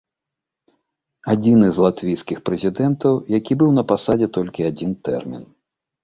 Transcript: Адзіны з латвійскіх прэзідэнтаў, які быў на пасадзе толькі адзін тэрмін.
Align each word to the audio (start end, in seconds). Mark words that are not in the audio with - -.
Адзіны 1.33 1.67
з 1.75 1.83
латвійскіх 1.85 2.39
прэзідэнтаў, 2.49 3.13
які 3.39 3.53
быў 3.59 3.69
на 3.77 3.83
пасадзе 3.91 4.27
толькі 4.39 4.67
адзін 4.71 4.97
тэрмін. 5.09 5.45